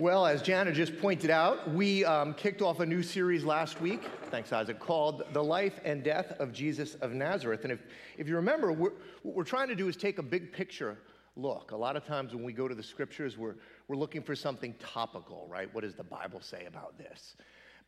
[0.00, 4.04] Well, as Jana just pointed out, we um, kicked off a new series last week,
[4.30, 7.64] thanks Isaac, called The Life and Death of Jesus of Nazareth.
[7.64, 7.80] And if,
[8.16, 8.92] if you remember, we're,
[9.24, 10.98] what we're trying to do is take a big picture
[11.34, 11.72] look.
[11.72, 13.56] A lot of times when we go to the scriptures, we're,
[13.88, 15.68] we're looking for something topical, right?
[15.74, 17.34] What does the Bible say about this?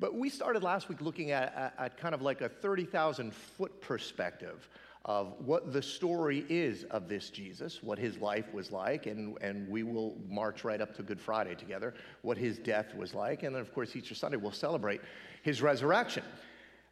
[0.01, 3.81] But we started last week looking at, at, at kind of like a 30,000 foot
[3.81, 4.69] perspective
[5.07, 9.69] of what the story is of this Jesus, what his life was like, and, and
[9.69, 13.55] we will march right up to Good Friday together, what his death was like, and
[13.55, 15.01] then, of course, Easter Sunday we'll celebrate
[15.43, 16.23] his resurrection.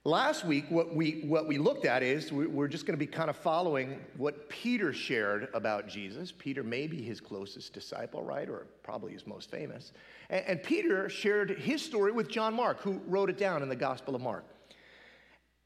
[0.05, 3.29] Last week, what we, what we looked at is we're just going to be kind
[3.29, 6.33] of following what Peter shared about Jesus.
[6.33, 8.49] Peter may be his closest disciple, right?
[8.49, 9.93] Or probably his most famous.
[10.31, 13.77] And, and Peter shared his story with John Mark, who wrote it down in the
[13.77, 14.47] Gospel of Mark.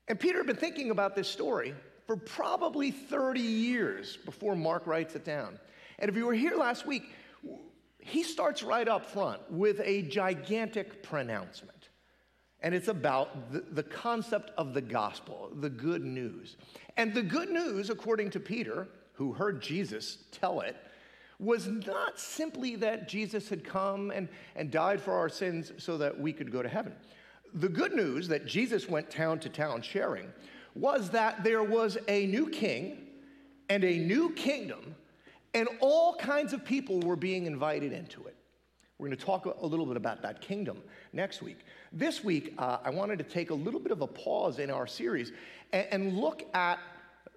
[0.09, 1.74] And Peter had been thinking about this story
[2.12, 5.59] for probably 30 years before Mark writes it down.
[5.98, 7.05] And if you were here last week,
[8.01, 11.89] he starts right up front with a gigantic pronouncement.
[12.61, 16.59] And it's about the, the concept of the gospel, the good news.
[16.98, 20.77] And the good news, according to Peter, who heard Jesus tell it,
[21.39, 26.20] was not simply that Jesus had come and, and died for our sins so that
[26.20, 26.92] we could go to heaven.
[27.55, 30.31] The good news that Jesus went town to town sharing
[30.75, 32.98] was that there was a new king
[33.69, 34.95] and a new kingdom,
[35.55, 38.37] and all kinds of people were being invited into it.
[38.98, 40.79] We're going to talk a little bit about that kingdom
[41.12, 41.59] next week.
[41.92, 44.87] This week, uh, I wanted to take a little bit of a pause in our
[44.87, 45.33] series
[45.73, 46.79] and, and look at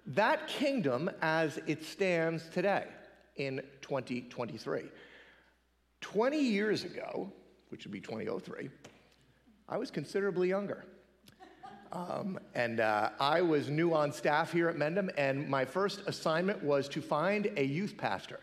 [0.06, 2.84] that kingdom as it stands today
[3.36, 4.84] in 2023.
[6.00, 7.32] 20 years ago,
[7.70, 8.70] which would be 2003,
[9.68, 10.84] I was considerably younger.
[11.92, 16.62] Um, and uh, I was new on staff here at Mendham, and my first assignment
[16.62, 18.40] was to find a youth pastor.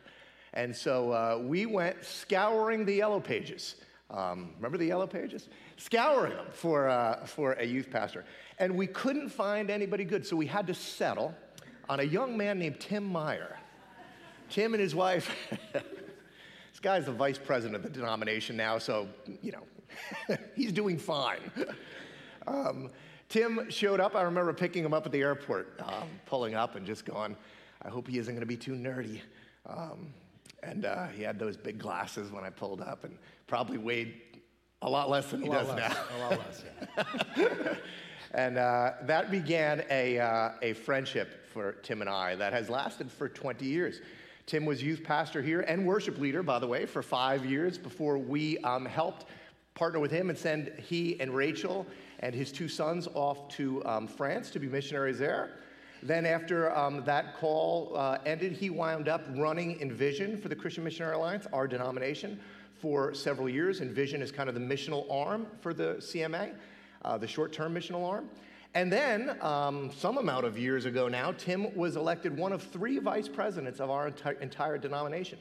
[0.53, 3.75] And so uh, we went scouring the yellow pages.
[4.11, 5.49] Um, remember the yellow pages?
[5.77, 8.25] Scouring them for, uh, for a youth pastor.
[8.59, 11.33] And we couldn't find anybody good, so we had to settle
[11.89, 13.57] on a young man named Tim Meier.
[14.49, 15.31] Tim and his wife,
[15.73, 19.07] this guy's the vice president of the denomination now, so,
[19.41, 21.39] you know, he's doing fine.
[22.45, 22.89] Um,
[23.33, 24.15] Tim showed up.
[24.15, 27.35] I remember picking him up at the airport, um, pulling up and just going,
[27.81, 29.21] I hope he isn't going to be too nerdy.
[29.65, 30.13] Um,
[30.61, 33.17] and uh, he had those big glasses when I pulled up and
[33.47, 34.21] probably weighed
[34.83, 35.97] a lot less than he does less, now.
[36.15, 36.63] A lot less,
[37.35, 37.75] yeah.
[38.35, 43.11] and uh, that began a, uh, a friendship for Tim and I that has lasted
[43.11, 43.99] for 20 years.
[44.45, 48.19] Tim was youth pastor here and worship leader, by the way, for five years before
[48.19, 49.25] we um, helped
[49.75, 51.85] partner with him and send he and Rachel
[52.19, 55.51] and his two sons off to um, France to be missionaries there.
[56.01, 60.83] Then, after um, that call uh, ended, he wound up running Envision for the Christian
[60.83, 62.39] Missionary Alliance, our denomination,
[62.77, 63.79] for several years.
[63.79, 66.55] Envision is kind of the missional arm for the CMA,
[67.05, 68.29] uh, the short term missional arm.
[68.75, 72.97] And then, um, some amount of years ago now, Tim was elected one of three
[72.97, 75.39] vice presidents of our enti- entire denomination.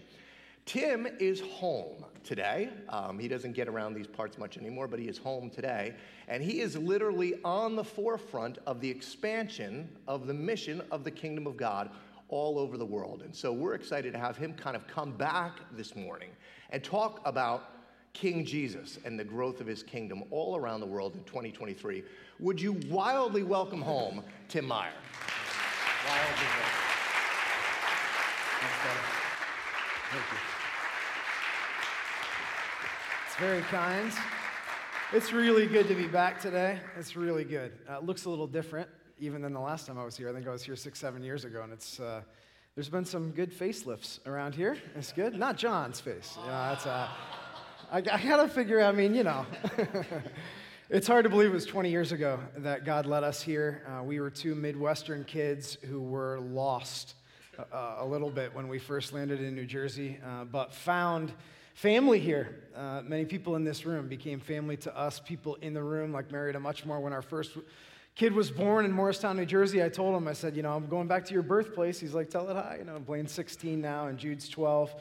[0.64, 2.70] Tim is home today.
[2.88, 5.94] Um, he doesn't get around these parts much anymore, but he is home today.
[6.28, 11.10] And he is literally on the forefront of the expansion of the mission of the
[11.10, 11.90] kingdom of God
[12.28, 13.22] all over the world.
[13.22, 16.30] And so we're excited to have him kind of come back this morning
[16.70, 17.72] and talk about
[18.12, 22.04] King Jesus and the growth of his kingdom all around the world in 2023.
[22.40, 24.92] Would you wildly welcome home Tim Meier?
[26.06, 26.82] Wildly welcome.
[30.10, 30.51] Thank you.
[33.32, 34.12] It's very kind.
[35.14, 36.78] It's really good to be back today.
[36.98, 37.72] It's really good.
[37.88, 40.28] Uh, it looks a little different even than the last time I was here.
[40.28, 42.20] I think I was here six, seven years ago, and it's uh,
[42.74, 44.76] there's been some good facelifts around here.
[44.96, 45.38] It's good.
[45.38, 46.36] Not John's face.
[46.46, 47.08] That's uh,
[47.90, 48.80] I, I gotta figure.
[48.80, 49.46] Out I mean, you know.
[50.90, 53.82] It's hard to believe it was 20 years ago that God led us here.
[53.88, 57.14] Uh, we were two Midwestern kids who were lost
[57.58, 61.32] uh, a little bit when we first landed in New Jersey, uh, but found
[61.74, 62.62] family here.
[62.74, 65.20] Uh, many people in this room became family to us.
[65.20, 67.58] People in the room, like Mary and much more, when our first
[68.14, 70.86] kid was born in Morristown, New Jersey, I told him, I said, you know, I'm
[70.86, 72.00] going back to your birthplace.
[72.00, 72.76] He's like, tell it hi.
[72.78, 74.94] You know, Blaine's 16 now and Jude's 12.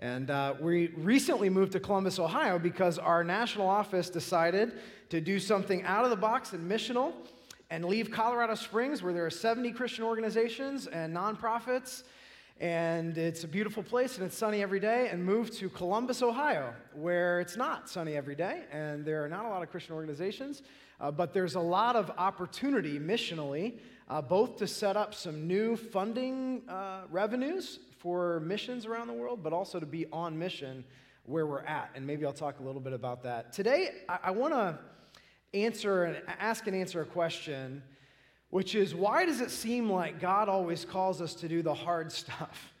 [0.00, 4.78] And uh, we recently moved to Columbus, Ohio because our national office decided
[5.10, 7.12] to do something out of the box and missional
[7.70, 12.04] and leave Colorado Springs, where there are 70 Christian organizations and nonprofits
[12.60, 16.74] and it's a beautiful place and it's sunny every day, and move to Columbus, Ohio,
[16.92, 20.62] where it's not sunny every day, and there are not a lot of Christian organizations,
[21.00, 23.74] uh, but there's a lot of opportunity missionally,
[24.08, 29.40] uh, both to set up some new funding uh, revenues for missions around the world,
[29.42, 30.84] but also to be on mission
[31.26, 31.90] where we're at.
[31.94, 33.52] And maybe I'll talk a little bit about that.
[33.52, 34.78] Today, I, I want to
[35.54, 37.82] answer and ask and answer a question,
[38.50, 42.12] which is why does it seem like God always calls us to do the hard
[42.20, 42.72] stuff?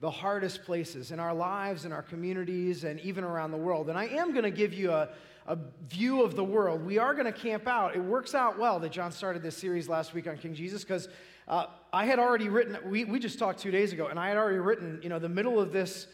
[0.00, 3.90] the hardest places in our lives, in our communities, and even around the world.
[3.90, 5.10] And I am going to give you a,
[5.46, 5.58] a
[5.88, 6.84] view of the world.
[6.84, 7.94] We are going to camp out.
[7.94, 11.08] It works out well that John started this series last week on King Jesus because
[11.46, 14.38] uh, I had already written, we, we just talked two days ago, and I had
[14.38, 16.06] already written, you know, the middle of this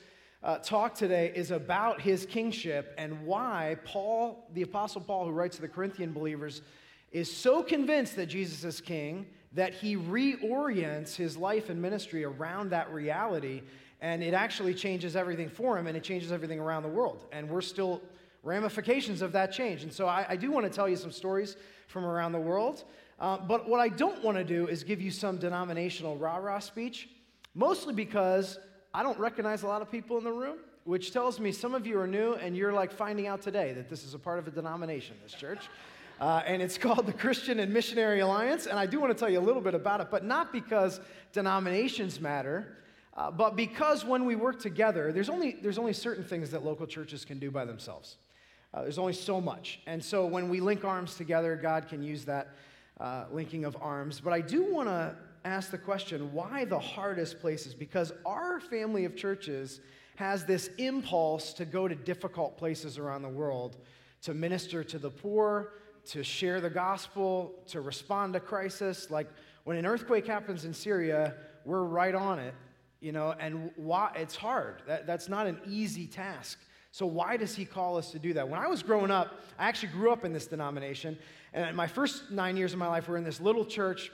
[0.47, 5.57] uh, talk today is about his kingship and why Paul, the Apostle Paul, who writes
[5.57, 6.63] to the Corinthian believers,
[7.11, 12.71] is so convinced that Jesus is king that he reorients his life and ministry around
[12.71, 13.63] that reality.
[14.01, 17.27] And it actually changes everything for him and it changes everything around the world.
[17.33, 18.01] And we're still
[18.45, 19.83] ramifications of that change.
[19.83, 21.57] And so I, I do want to tell you some stories
[21.89, 22.85] from around the world.
[23.19, 26.61] Uh, but what I don't want to do is give you some denominational rah rah
[26.61, 27.09] speech,
[27.55, 28.61] mostly because
[28.97, 31.87] I don't recognize a lot of people in the room, which tells me some of
[31.87, 34.49] you are new and you're like finding out today that this is a part of
[34.49, 35.69] a denomination, this church.
[36.19, 38.65] Uh, and it's called the Christian and Missionary Alliance.
[38.65, 40.99] And I do want to tell you a little bit about it, but not because
[41.35, 42.79] denominations matter,
[43.15, 46.87] uh, but because when we work together, there's only, there's only certain things that local
[46.87, 48.17] churches can do by themselves.
[48.73, 49.79] Uh, there's only so much.
[49.87, 52.49] And so when we link arms together, God can use that
[52.99, 54.21] uh, linking of arms.
[54.21, 55.15] But I do want to
[55.47, 57.75] ask the question why the hardest places?
[57.75, 59.81] Because our family of churches
[60.17, 63.77] has this impulse to go to difficult places around the world
[64.23, 65.73] to minister to the poor,
[66.05, 69.11] to share the gospel, to respond to crisis.
[69.11, 69.29] Like
[69.65, 71.35] when an earthquake happens in Syria,
[71.65, 72.55] we're right on it,
[73.01, 74.83] you know, and why, it's hard.
[74.87, 76.59] That, that's not an easy task.
[76.93, 78.49] So, why does he call us to do that?
[78.49, 81.19] When I was growing up, I actually grew up in this denomination.
[81.53, 84.11] And my first nine years of my life were in this little church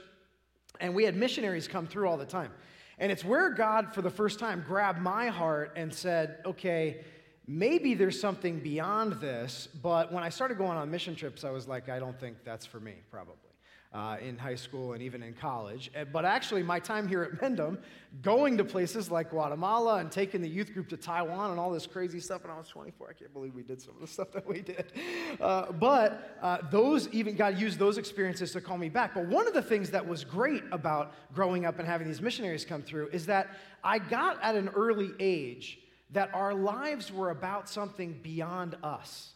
[0.79, 2.51] and we had missionaries come through all the time.
[2.99, 7.03] And it's where God, for the first time, grabbed my heart and said, okay,
[7.47, 9.67] maybe there's something beyond this.
[9.81, 12.65] But when I started going on mission trips, I was like, I don't think that's
[12.65, 13.52] for me, probably
[13.93, 15.91] uh, in high school and even in college.
[15.93, 17.77] Eh, but actually, my time here at Mendham,
[18.21, 21.85] going to places like Guatemala and taking the youth group to Taiwan and all this
[21.85, 24.31] crazy stuff when I was 24, I can't believe we did some of the stuff
[24.31, 24.91] that we did.
[25.39, 29.13] Uh, but uh, those, even God used those experiences to call me back.
[29.13, 32.65] But one of the things that was great about growing up and having these missionaries
[32.65, 33.49] come through is that
[33.83, 35.79] I got at an early age
[36.11, 39.33] that our lives were about something beyond us.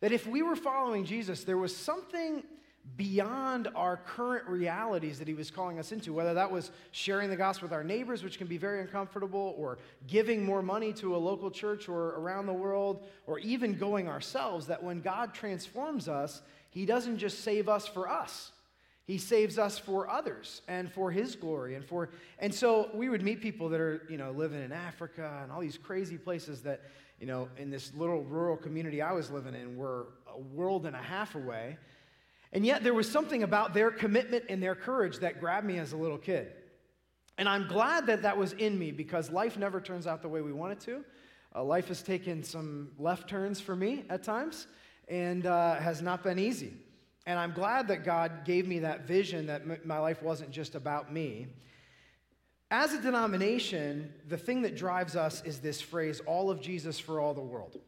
[0.00, 2.42] That if we were following Jesus, there was something
[2.96, 7.36] beyond our current realities that he was calling us into, whether that was sharing the
[7.36, 11.18] gospel with our neighbors, which can be very uncomfortable, or giving more money to a
[11.18, 16.42] local church or around the world, or even going ourselves, that when God transforms us,
[16.70, 18.52] he doesn't just save us for us.
[19.06, 22.08] He saves us for others and for his glory and for
[22.38, 25.60] and so we would meet people that are, you know, living in Africa and all
[25.60, 26.80] these crazy places that,
[27.20, 30.96] you know, in this little rural community I was living in were a world and
[30.96, 31.76] a half away
[32.54, 35.92] and yet there was something about their commitment and their courage that grabbed me as
[35.92, 36.52] a little kid.
[37.36, 40.40] And I'm glad that that was in me because life never turns out the way
[40.40, 41.04] we want it to.
[41.52, 44.68] Uh, life has taken some left turns for me at times
[45.08, 46.72] and uh, has not been easy.
[47.26, 50.76] And I'm glad that God gave me that vision that m- my life wasn't just
[50.76, 51.48] about me.
[52.70, 57.18] As a denomination, the thing that drives us is this phrase all of Jesus for
[57.18, 57.80] all the world.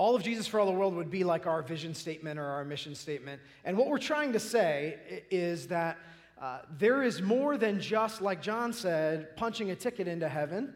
[0.00, 2.64] All of Jesus for all the world would be like our vision statement or our
[2.64, 3.38] mission statement.
[3.66, 4.96] And what we're trying to say
[5.30, 5.98] is that
[6.40, 10.72] uh, there is more than just, like John said, punching a ticket into heaven.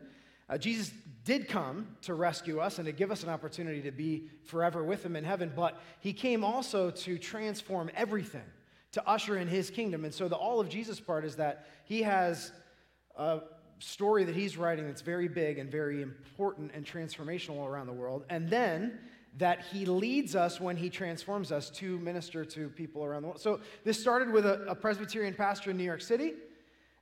[0.47, 0.93] Uh, Jesus
[1.25, 5.02] did come to rescue us and to give us an opportunity to be forever with
[5.02, 8.45] him in heaven, but he came also to transform everything,
[8.93, 10.04] to usher in his kingdom.
[10.04, 12.52] And so the all of Jesus part is that he has
[13.16, 13.40] a
[13.78, 18.25] story that he's writing that's very big and very important and transformational around the world.
[18.28, 18.99] And then
[19.37, 23.41] that he leads us when he transforms us to minister to people around the world.
[23.41, 26.35] So this started with a, a, Presbyterian pastor in New York City.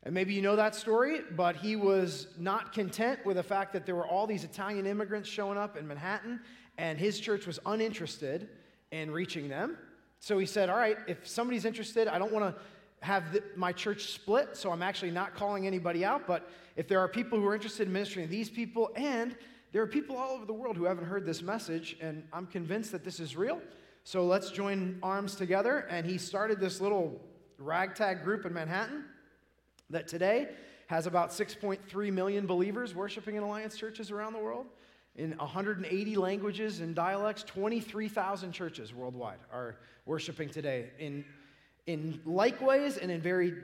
[0.05, 3.87] And maybe you know that story, but he was not content with the fact that
[3.87, 6.41] there were all these Italian immigrants showing up in Manhattan,
[6.79, 8.49] and his church was uninterested
[8.91, 9.77] in reaching them.
[10.19, 12.61] So he said, All right, if somebody's interested, I don't want to
[13.05, 16.27] have the, my church split, so I'm actually not calling anybody out.
[16.27, 19.37] But if there are people who are interested in ministering to these people, and
[19.73, 22.93] there are people all over the world who haven't heard this message, and I'm convinced
[22.93, 23.61] that this is real.
[24.05, 25.87] So let's join arms together.
[25.89, 27.21] And he started this little
[27.57, 29.05] ragtag group in Manhattan
[29.91, 30.49] that today
[30.89, 34.67] has about 6.3 million believers worshiping in Alliance churches around the world
[35.17, 37.43] in 180 languages and dialects.
[37.45, 41.25] 23,000 churches worldwide are worshiping today in,
[41.87, 43.55] in like ways and in very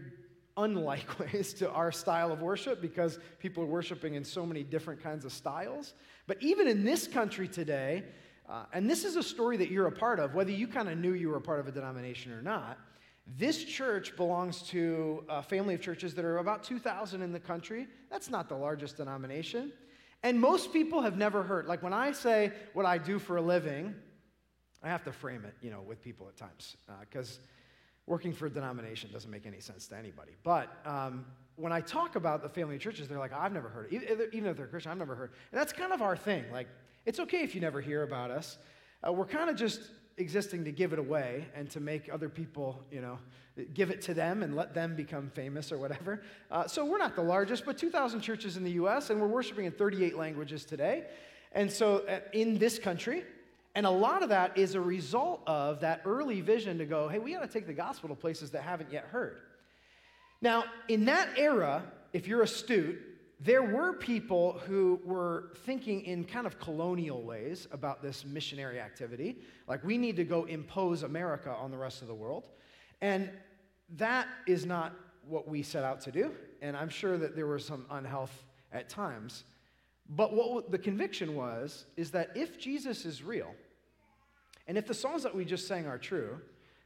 [0.58, 5.02] unlike ways to our style of worship because people are worshiping in so many different
[5.02, 5.94] kinds of styles.
[6.26, 8.04] But even in this country today,
[8.48, 10.98] uh, and this is a story that you're a part of, whether you kind of
[10.98, 12.78] knew you were a part of a denomination or not.
[13.36, 17.86] This church belongs to a family of churches that are about 2,000 in the country.
[18.10, 19.70] That's not the largest denomination.
[20.22, 23.42] And most people have never heard, like when I say what I do for a
[23.42, 23.94] living,
[24.82, 27.57] I have to frame it, you know, with people at times, because uh,
[28.08, 30.32] working for a denomination doesn't make any sense to anybody.
[30.42, 34.30] But um, when I talk about the family churches, they're like, I've never heard it.
[34.32, 35.32] Even if they're Christian, I've never heard.
[35.52, 36.44] And that's kind of our thing.
[36.50, 36.68] Like,
[37.04, 38.58] it's okay if you never hear about us.
[39.06, 39.80] Uh, we're kind of just
[40.16, 43.18] existing to give it away and to make other people, you know,
[43.74, 46.22] give it to them and let them become famous or whatever.
[46.50, 49.66] Uh, so we're not the largest, but 2,000 churches in the U.S., and we're worshiping
[49.66, 51.04] in 38 languages today.
[51.52, 53.24] And so uh, in this country,
[53.78, 57.20] and a lot of that is a result of that early vision to go, hey,
[57.20, 59.38] we got to take the gospel to places that haven't yet heard.
[60.40, 62.98] Now, in that era, if you're astute,
[63.38, 69.36] there were people who were thinking in kind of colonial ways about this missionary activity.
[69.68, 72.48] Like, we need to go impose America on the rest of the world.
[73.00, 73.30] And
[73.90, 74.92] that is not
[75.24, 76.32] what we set out to do.
[76.62, 78.42] And I'm sure that there was some unhealth
[78.72, 79.44] at times.
[80.08, 83.54] But what the conviction was is that if Jesus is real,
[84.68, 86.38] and if the songs that we just sang are true,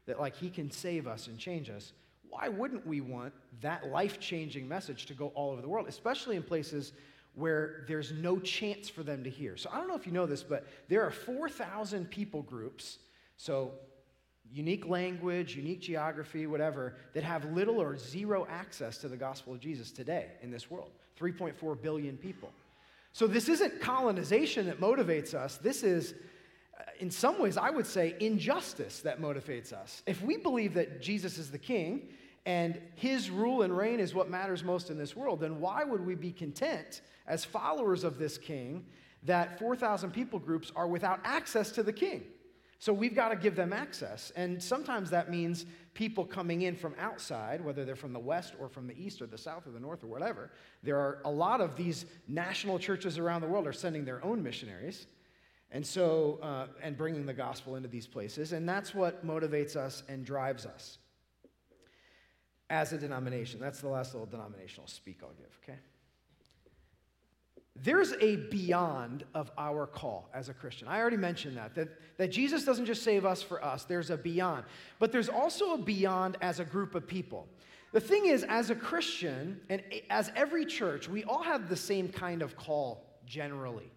[0.06, 1.92] that like he can save us and change us,
[2.30, 6.36] why wouldn't we want that life changing message to go all over the world, especially
[6.36, 6.92] in places
[7.34, 9.56] where there's no chance for them to hear?
[9.56, 12.98] So I don't know if you know this, but there are 4,000 people groups,
[13.36, 13.72] so
[14.50, 19.60] unique language, unique geography, whatever, that have little or zero access to the gospel of
[19.60, 22.50] Jesus today in this world 3.4 billion people.
[23.12, 25.58] So this isn't colonization that motivates us.
[25.58, 26.14] This is
[27.02, 30.04] in some ways, I would say injustice that motivates us.
[30.06, 32.10] If we believe that Jesus is the king
[32.46, 36.06] and his rule and reign is what matters most in this world, then why would
[36.06, 38.86] we be content as followers of this king
[39.24, 42.22] that 4,000 people groups are without access to the king?
[42.78, 44.30] So we've got to give them access.
[44.36, 48.68] And sometimes that means people coming in from outside, whether they're from the west or
[48.68, 50.52] from the east or the south or the north or whatever.
[50.84, 54.40] There are a lot of these national churches around the world are sending their own
[54.40, 55.08] missionaries.
[55.72, 58.52] And so, uh, and bringing the gospel into these places.
[58.52, 60.98] And that's what motivates us and drives us
[62.68, 63.58] as a denomination.
[63.58, 65.78] That's the last little denominational speak I'll give, okay?
[67.74, 70.88] There's a beyond of our call as a Christian.
[70.88, 71.88] I already mentioned that, that,
[72.18, 74.64] that Jesus doesn't just save us for us, there's a beyond.
[74.98, 77.48] But there's also a beyond as a group of people.
[77.92, 82.08] The thing is, as a Christian, and as every church, we all have the same
[82.10, 83.90] kind of call generally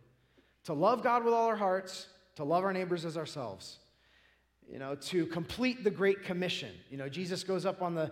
[0.65, 3.77] to love God with all our hearts, to love our neighbors as ourselves,
[4.67, 6.71] you know, to complete the Great Commission.
[6.89, 8.11] You know, Jesus goes up on the,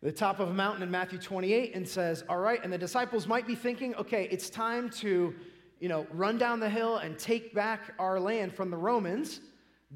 [0.00, 3.26] the top of a mountain in Matthew 28 and says, All right, and the disciples
[3.26, 5.34] might be thinking, okay, it's time to,
[5.80, 9.40] you know, run down the hill and take back our land from the Romans.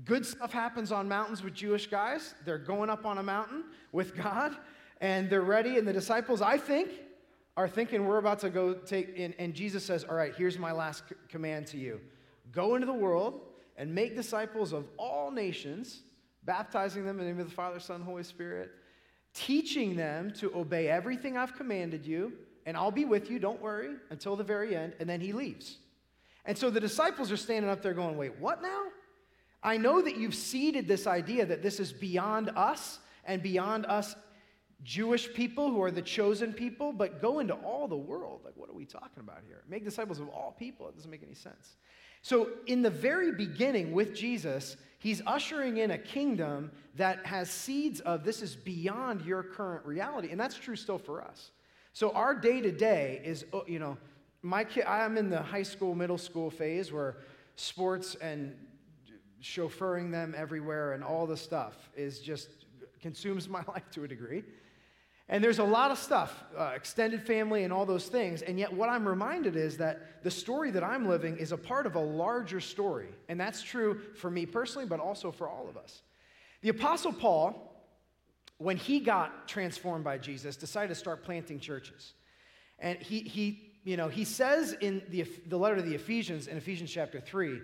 [0.04, 2.34] Good stuff happens on mountains with Jewish guys.
[2.44, 4.56] They're going up on a mountain with God
[5.00, 5.78] and they're ready.
[5.78, 6.90] And the disciples, I think,
[7.56, 10.72] are thinking we're about to go take, and, and Jesus says, All right, here's my
[10.72, 12.00] last c- command to you
[12.52, 13.40] go into the world
[13.76, 16.02] and make disciples of all nations,
[16.44, 18.70] baptizing them in the name of the Father, Son, Holy Spirit,
[19.34, 22.32] teaching them to obey everything I've commanded you,
[22.66, 24.94] and I'll be with you, don't worry, until the very end.
[25.00, 25.78] And then he leaves.
[26.44, 28.84] And so the disciples are standing up there going, Wait, what now?
[29.62, 34.14] I know that you've seeded this idea that this is beyond us and beyond us
[34.84, 38.42] Jewish people who are the chosen people, but go into all the world.
[38.44, 39.62] Like, what are we talking about here?
[39.68, 40.88] Make disciples of all people.
[40.88, 41.76] It doesn't make any sense.
[42.20, 48.00] So, in the very beginning with Jesus, he's ushering in a kingdom that has seeds
[48.00, 50.30] of this is beyond your current reality.
[50.30, 51.50] And that's true still for us.
[51.94, 53.96] So, our day to day is, oh, you know,
[54.42, 57.16] my kid, I'm in the high school, middle school phase where
[57.56, 58.54] sports and
[59.42, 62.48] chauffeuring them everywhere and all the stuff is just
[63.00, 64.44] consumes my life to a degree.
[65.28, 68.42] And there's a lot of stuff, uh, extended family and all those things.
[68.42, 71.86] And yet, what I'm reminded is that the story that I'm living is a part
[71.86, 73.08] of a larger story.
[73.28, 76.02] And that's true for me personally, but also for all of us.
[76.60, 77.74] The Apostle Paul,
[78.58, 82.12] when he got transformed by Jesus, decided to start planting churches.
[82.78, 86.58] And he, he, you know, he says in the, the letter to the Ephesians, in
[86.58, 87.60] Ephesians chapter 3,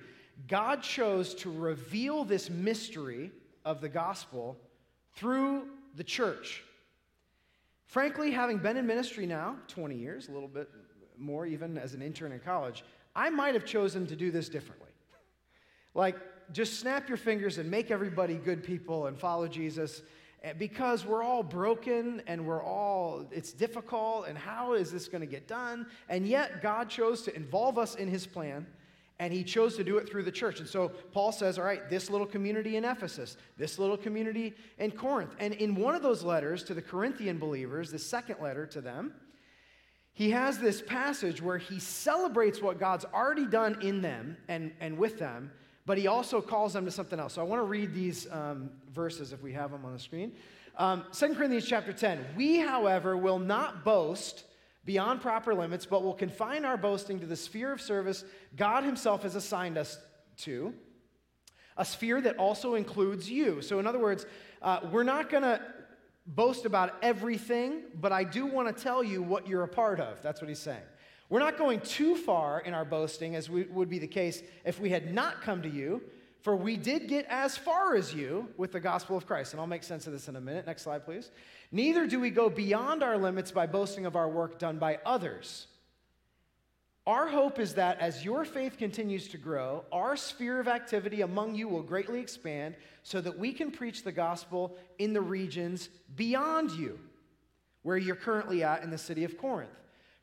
[0.48, 3.32] God chose to reveal this mystery
[3.66, 4.56] of the gospel
[5.14, 6.64] through the church
[7.90, 10.70] Frankly, having been in ministry now 20 years, a little bit
[11.18, 12.84] more even as an intern in college,
[13.16, 14.92] I might have chosen to do this differently.
[15.92, 16.14] like,
[16.52, 20.02] just snap your fingers and make everybody good people and follow Jesus
[20.44, 25.22] eh, because we're all broken and we're all, it's difficult, and how is this going
[25.22, 25.84] to get done?
[26.08, 28.68] And yet, God chose to involve us in his plan,
[29.20, 30.60] and he chose to do it through the church.
[30.60, 34.90] And so Paul says, all right, this little community in Ephesus, this little community in
[34.90, 35.36] Corinth.
[35.38, 39.12] And in one of those letters to the Corinthian believers, the second letter to them,
[40.14, 44.96] he has this passage where he celebrates what God's already done in them and, and
[44.96, 45.50] with them,
[45.84, 47.34] but he also calls them to something else.
[47.34, 50.32] So I want to read these um, verses if we have them on the screen.
[50.78, 52.24] Um, 2 Corinthians chapter 10.
[52.36, 54.44] We, however, will not boast
[54.84, 58.24] beyond proper limits, but will confine our boasting to the sphere of service
[58.56, 59.98] God Himself has assigned us
[60.38, 60.72] to,
[61.76, 63.62] a sphere that also includes you.
[63.62, 64.26] So, in other words,
[64.62, 65.60] uh, we're not going to
[66.26, 70.22] boast about everything, but I do want to tell you what you're a part of.
[70.22, 70.82] That's what he's saying.
[71.28, 74.80] We're not going too far in our boasting, as we, would be the case if
[74.80, 76.02] we had not come to you,
[76.42, 79.52] for we did get as far as you with the gospel of Christ.
[79.52, 80.66] And I'll make sense of this in a minute.
[80.66, 81.30] Next slide, please.
[81.70, 85.66] Neither do we go beyond our limits by boasting of our work done by others.
[87.06, 91.54] Our hope is that as your faith continues to grow, our sphere of activity among
[91.54, 96.70] you will greatly expand so that we can preach the gospel in the regions beyond
[96.72, 96.98] you,
[97.82, 99.70] where you're currently at in the city of Corinth.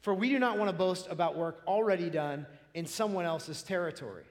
[0.02, 4.24] For we do not want to boast about work already done in someone else's territory.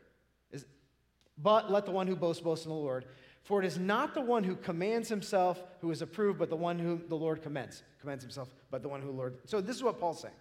[1.39, 3.05] But let the one who boasts boast in the Lord.
[3.43, 6.79] For it is not the one who commands himself who is approved, but the one
[6.79, 7.83] whom the Lord commends.
[8.01, 9.39] Commends himself, but the one who the Lord.
[9.45, 10.35] So this is what Paul's saying.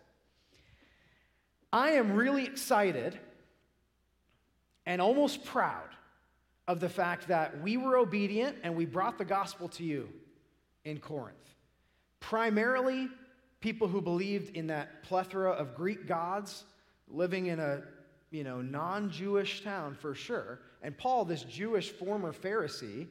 [1.72, 3.20] I am really excited
[4.86, 5.90] and almost proud
[6.68, 10.10] of the fact that we were obedient and we brought the gospel to you
[10.84, 11.38] in Corinth.
[12.20, 13.10] Primarily,
[13.60, 16.64] people who believed in that plethora of Greek gods
[17.08, 17.84] living in a
[18.32, 20.60] you know, non-Jewish town for sure.
[20.86, 23.08] And Paul, this Jewish former Pharisee,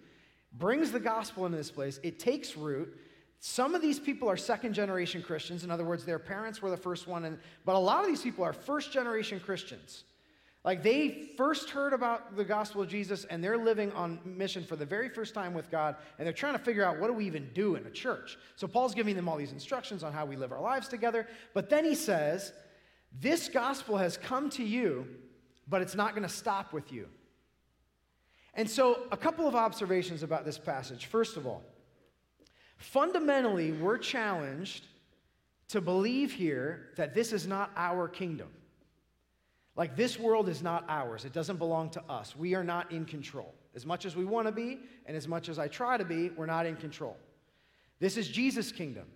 [0.52, 1.99] brings the gospel into this place.
[2.04, 2.97] It takes root.
[3.40, 5.64] Some of these people are second generation Christians.
[5.64, 7.25] In other words, their parents were the first one.
[7.25, 10.04] And, but a lot of these people are first generation Christians.
[10.64, 14.76] Like they first heard about the gospel of Jesus and they're living on mission for
[14.76, 17.26] the very first time with God and they're trying to figure out what do we
[17.26, 18.39] even do in a church.
[18.54, 21.26] So Paul's giving them all these instructions on how we live our lives together.
[21.54, 22.52] But then he says,
[23.21, 25.08] This gospel has come to you,
[25.67, 27.08] but it's not going to stop with you.
[28.56, 31.06] And so, a couple of observations about this passage.
[31.06, 31.62] First of all,
[32.76, 34.86] fundamentally, we're challenged
[35.69, 38.49] to believe here that this is not our kingdom.
[39.76, 42.36] Like, this world is not ours, it doesn't belong to us.
[42.36, 43.52] We are not in control.
[43.75, 46.30] As much as we want to be, and as much as I try to be,
[46.30, 47.17] we're not in control.
[47.99, 49.06] This is Jesus' kingdom.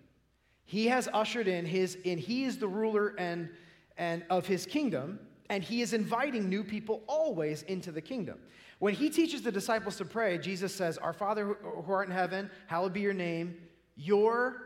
[0.65, 3.49] He has ushered in his, and he is the ruler and,
[3.97, 8.37] and of his kingdom, and he is inviting new people always into the kingdom.
[8.79, 12.49] When he teaches the disciples to pray, Jesus says, Our Father who art in heaven,
[12.67, 13.55] hallowed be your name,
[13.95, 14.61] your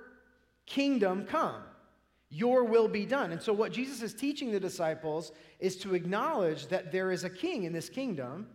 [0.65, 1.63] kingdom come
[2.34, 3.32] your will be done.
[3.32, 7.30] And so, what Jesus is teaching the disciples is to acknowledge that there is a
[7.30, 8.47] king in this kingdom.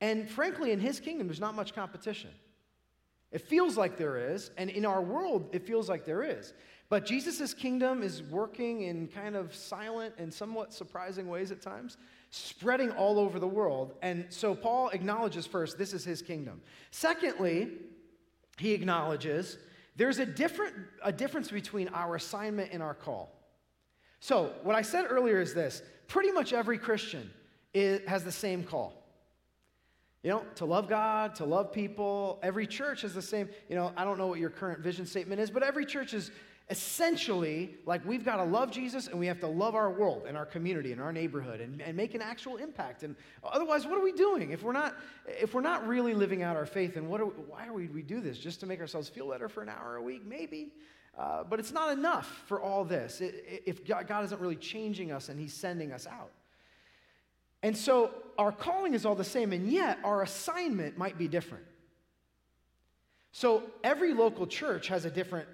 [0.00, 2.30] And frankly, in his kingdom, there's not much competition.
[3.32, 6.54] It feels like there is, and in our world, it feels like there is.
[6.90, 11.98] But Jesus' kingdom is working in kind of silent and somewhat surprising ways at times,
[12.30, 13.94] spreading all over the world.
[14.00, 16.62] And so Paul acknowledges first, this is his kingdom.
[16.90, 17.72] Secondly,
[18.56, 19.58] he acknowledges
[19.96, 23.34] there's a, different, a difference between our assignment and our call.
[24.20, 27.30] So, what I said earlier is this pretty much every Christian
[27.74, 28.94] is, has the same call.
[30.22, 32.40] You know, to love God, to love people.
[32.42, 35.40] Every church has the same, you know, I don't know what your current vision statement
[35.40, 36.32] is, but every church is
[36.70, 40.36] essentially like we've got to love Jesus and we have to love our world and
[40.36, 43.02] our community and our neighborhood and, and make an actual impact.
[43.02, 44.94] And otherwise, what are we doing if we're not
[45.26, 46.96] if we're not really living out our faith?
[46.96, 49.48] And what are we, why we, we do this just to make ourselves feel better
[49.48, 50.26] for an hour a week?
[50.26, 50.72] Maybe.
[51.18, 55.40] Uh, but it's not enough for all this if God isn't really changing us and
[55.40, 56.30] He's sending us out.
[57.62, 61.64] And so our calling is all the same, and yet our assignment might be different.
[63.32, 65.48] So every local church has a different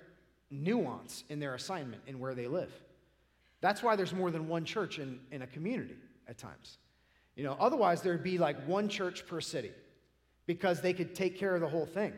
[0.51, 2.73] nuance in their assignment and where they live.
[3.61, 5.97] That's why there's more than one church in, in a community
[6.29, 6.79] at times.
[7.37, 9.73] You know, otherwise there'd be like one church per city
[10.47, 12.13] because they could take care of the whole thing.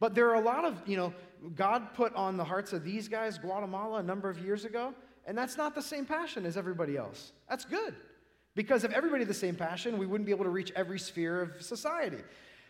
[0.00, 1.12] But there are a lot of, you know,
[1.54, 4.94] God put on the hearts of these guys Guatemala a number of years ago,
[5.26, 7.32] and that's not the same passion as everybody else.
[7.48, 7.94] That's good.
[8.54, 11.40] Because if everybody had the same passion, we wouldn't be able to reach every sphere
[11.40, 12.18] of society.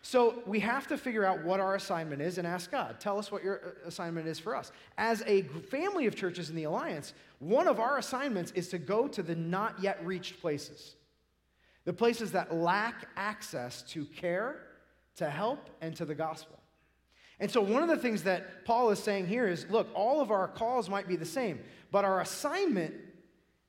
[0.05, 3.31] So we have to figure out what our assignment is and ask God, tell us
[3.31, 4.73] what your uh, assignment is for us.
[4.99, 9.07] As a family of churches in the Alliance, one of our assignments is to go
[9.07, 10.97] to the not yet reached places,
[11.85, 14.57] the places that lack access to care,
[15.17, 16.59] to help, and to the gospel.
[17.39, 20.33] And so, one of the things that Paul is saying here is look, all of
[20.33, 21.61] our calls might be the same,
[21.93, 22.95] but our assignment,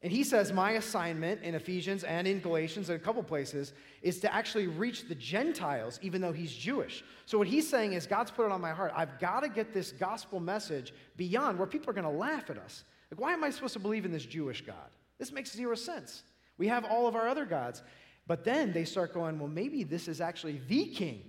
[0.04, 4.20] and he says, my assignment in Ephesians and in Galatians and a couple places, is
[4.20, 7.06] to actually reach the Gentiles, even though he's Jewish.
[7.26, 8.92] So, what he's saying is, God's put it on my heart.
[8.94, 12.58] I've got to get this gospel message beyond where people are going to laugh at
[12.58, 12.84] us.
[13.10, 14.76] Like, why am I supposed to believe in this Jewish God?
[15.20, 16.24] This makes zero sense.
[16.58, 17.82] We have all of our other gods.
[18.28, 21.24] But then they start going, well, maybe this is actually the king,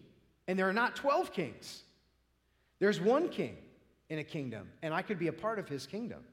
[0.48, 1.82] and there are not 12 kings.
[2.80, 3.56] There's one king
[4.08, 6.24] in a kingdom, and I could be a part of his kingdom.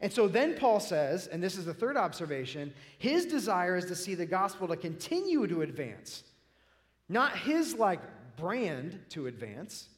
[0.00, 3.96] And so then Paul says, and this is the third observation, his desire is to
[3.96, 6.22] see the gospel to continue to advance.
[7.08, 8.00] Not his like
[8.36, 9.88] brand to advance,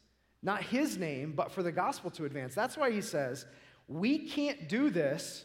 [0.43, 2.55] not his name, but for the gospel to advance.
[2.55, 3.47] That's why he says,
[3.89, 5.45] we can't do this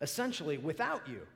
[0.00, 1.26] essentially without you.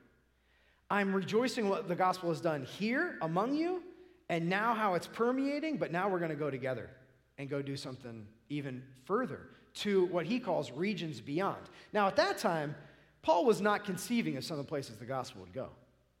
[0.89, 3.83] I'm rejoicing what the gospel has done here among you,
[4.29, 6.89] and now how it's permeating, but now we're going to go together
[7.37, 11.69] and go do something even further to what he calls regions beyond.
[11.93, 12.75] Now, at that time,
[13.21, 15.69] Paul was not conceiving of some of the places the gospel would go.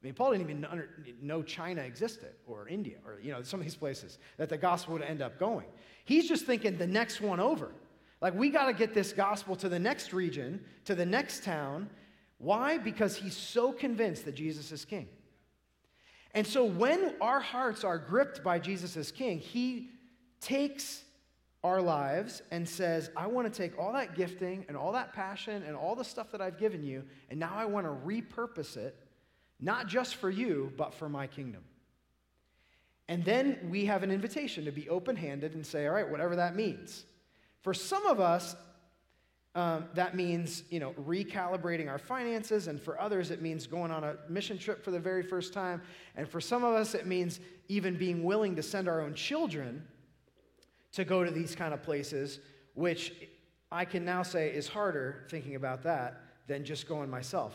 [0.03, 0.89] I mean, Paul didn't even under,
[1.21, 4.93] know China existed or India or, you know, some of these places that the gospel
[4.93, 5.67] would end up going.
[6.03, 7.71] He's just thinking the next one over.
[8.19, 11.89] Like, we got to get this gospel to the next region, to the next town.
[12.37, 12.77] Why?
[12.77, 15.07] Because he's so convinced that Jesus is king.
[16.33, 19.89] And so, when our hearts are gripped by Jesus as king, he
[20.41, 21.03] takes
[21.63, 25.63] our lives and says, I want to take all that gifting and all that passion
[25.63, 28.97] and all the stuff that I've given you, and now I want to repurpose it,
[29.59, 31.63] not just for you, but for my kingdom.
[33.07, 36.35] And then we have an invitation to be open handed and say, all right, whatever
[36.35, 37.05] that means.
[37.61, 38.55] For some of us,
[39.55, 44.03] um, that means you know recalibrating our finances and for others it means going on
[44.03, 45.79] a mission trip for the very first time
[46.15, 49.85] and for some of us it means even being willing to send our own children
[50.93, 52.39] to go to these kind of places,
[52.73, 53.13] which
[53.71, 57.53] I can now say is harder thinking about that than just going myself.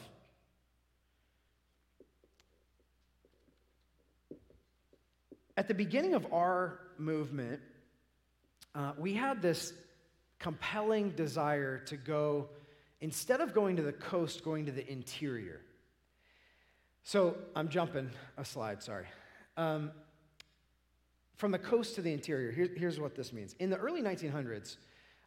[5.57, 7.61] At the beginning of our movement,
[8.75, 9.73] uh, we had this
[10.39, 12.49] compelling desire to go,
[13.01, 15.61] instead of going to the coast, going to the interior.
[17.03, 19.07] So I'm jumping a slide, sorry.
[19.57, 19.91] Um,
[21.39, 23.55] from the coast to the interior, here, here's what this means.
[23.61, 24.77] In the early 1900s,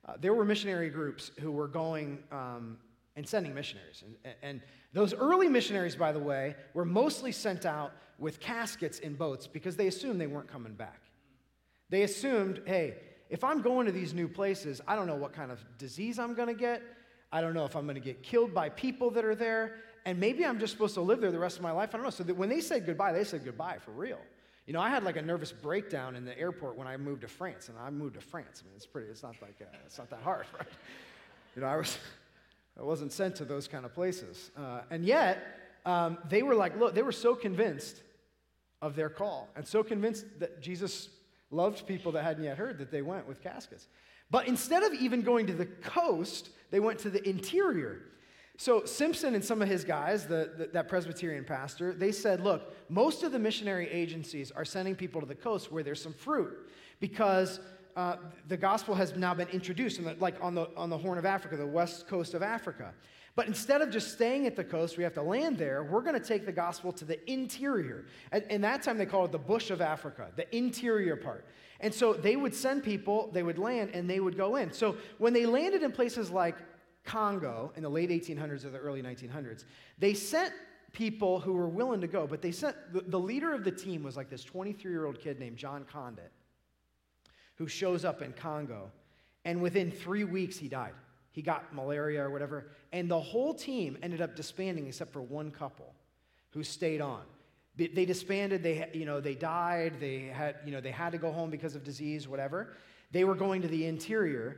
[0.05, 2.77] uh, there were missionary groups who were going um,
[3.15, 4.03] and sending missionaries.
[4.25, 4.61] And, and
[4.93, 9.77] those early missionaries, by the way, were mostly sent out with caskets in boats because
[9.77, 11.01] they assumed they weren't coming back.
[11.89, 12.95] They assumed, hey,
[13.29, 16.33] if I'm going to these new places, I don't know what kind of disease I'm
[16.33, 16.81] going to get.
[17.31, 19.75] I don't know if I'm going to get killed by people that are there.
[20.05, 21.91] And maybe I'm just supposed to live there the rest of my life.
[21.93, 22.09] I don't know.
[22.09, 24.19] So when they said goodbye, they said goodbye for real.
[24.71, 27.27] You know, I had like a nervous breakdown in the airport when I moved to
[27.27, 28.63] France, and I moved to France.
[28.63, 30.65] I mean, it's pretty, it's not like, uh, it's not that hard, right?
[31.57, 31.97] You know, I was,
[32.79, 34.49] I wasn't sent to those kind of places.
[34.55, 35.45] Uh, and yet,
[35.85, 38.01] um, they were like, look, they were so convinced
[38.81, 41.09] of their call and so convinced that Jesus
[41.49, 43.89] loved people that hadn't yet heard that they went with caskets.
[44.29, 48.03] But instead of even going to the coast, they went to the interior.
[48.61, 52.71] So Simpson and some of his guys, the, the, that Presbyterian pastor, they said, look,
[52.89, 56.69] most of the missionary agencies are sending people to the coast where there's some fruit
[56.99, 57.59] because
[57.95, 58.17] uh,
[58.49, 61.25] the gospel has now been introduced, in the, like on the, on the Horn of
[61.25, 62.93] Africa, the west coast of Africa.
[63.35, 66.13] But instead of just staying at the coast, we have to land there, we're going
[66.13, 68.05] to take the gospel to the interior.
[68.31, 71.47] And, and that time they called it the bush of Africa, the interior part.
[71.79, 74.71] And so they would send people, they would land, and they would go in.
[74.71, 76.57] So when they landed in places like
[77.03, 79.65] Congo in the late 1800s or the early 1900s,
[79.97, 80.53] they sent
[80.93, 84.03] people who were willing to go, but they sent the, the leader of the team
[84.03, 86.31] was like this 23 year old kid named John Condit,
[87.55, 88.91] who shows up in Congo,
[89.45, 90.93] and within three weeks he died.
[91.31, 95.49] He got malaria or whatever, and the whole team ended up disbanding except for one
[95.49, 95.93] couple
[96.51, 97.21] who stayed on.
[97.77, 101.31] They disbanded, they, you know, they died, they had, you know, they had to go
[101.31, 102.73] home because of disease, whatever.
[103.11, 104.57] They were going to the interior.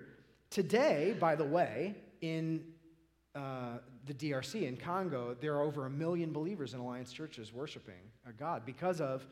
[0.49, 2.63] Today, by the way, in
[3.35, 7.99] uh, the DRC, in Congo, there are over a million believers in Alliance churches worshiping
[8.37, 9.27] God because of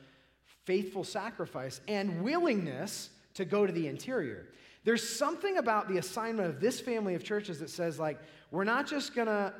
[0.66, 4.50] faithful sacrifice and willingness to go to the interior.
[4.84, 8.20] There's something about the assignment of this family of churches that says, like,
[8.52, 9.54] we're not just gonna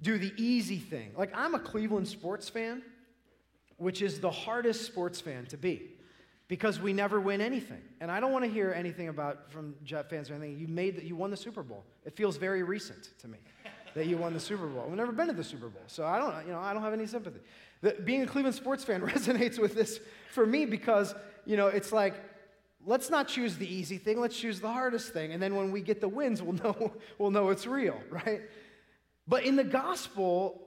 [0.00, 1.10] do the easy thing.
[1.14, 2.82] Like, I'm a Cleveland sports fan,
[3.76, 5.90] which is the hardest sports fan to be
[6.50, 7.80] because we never win anything.
[8.00, 10.58] And I don't want to hear anything about from Jet fans or anything.
[10.58, 11.84] You made that you won the Super Bowl.
[12.04, 13.38] It feels very recent to me
[13.94, 14.84] that you won the Super Bowl.
[14.88, 16.92] We've never been to the Super Bowl, so I don't, you know, I don't have
[16.92, 17.38] any sympathy.
[17.82, 20.00] The, being a Cleveland sports fan resonates with this
[20.32, 21.14] for me because,
[21.46, 22.14] you know, it's like
[22.84, 25.32] let's not choose the easy thing, let's choose the hardest thing.
[25.32, 28.40] And then when we get the wins, we'll know, we'll know it's real, right?
[29.28, 30.60] But in the gospel,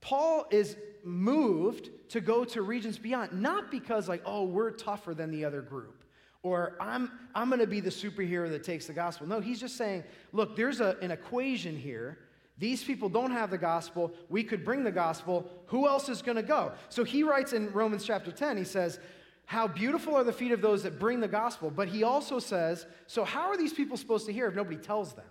[0.00, 5.30] Paul is moved to go to regions beyond, not because, like, oh, we're tougher than
[5.30, 6.04] the other group,
[6.42, 9.26] or I'm, I'm going to be the superhero that takes the gospel.
[9.26, 12.18] No, he's just saying, look, there's a, an equation here.
[12.58, 14.12] These people don't have the gospel.
[14.28, 15.50] We could bring the gospel.
[15.66, 16.72] Who else is going to go?
[16.90, 18.98] So he writes in Romans chapter 10, he says,
[19.46, 21.70] How beautiful are the feet of those that bring the gospel.
[21.70, 25.14] But he also says, So how are these people supposed to hear if nobody tells
[25.14, 25.24] them?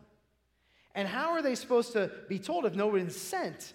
[0.95, 3.73] And how are they supposed to be told if nobody's sent?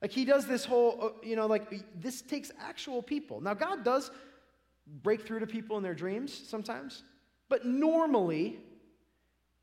[0.00, 3.40] Like he does this whole, uh, you know, like this takes actual people.
[3.40, 4.10] Now, God does
[5.02, 7.02] break through to people in their dreams sometimes,
[7.48, 8.58] but normally